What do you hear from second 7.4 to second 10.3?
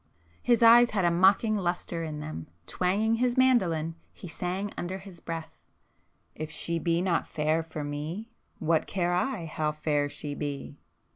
for me What care I how fair